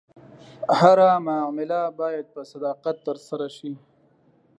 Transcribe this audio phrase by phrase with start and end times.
[0.79, 3.71] هره معامله باید په صداقت ترسره شي.